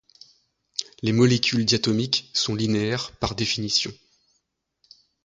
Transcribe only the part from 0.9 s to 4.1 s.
Les molécules diatomiques sont linéaires par définition.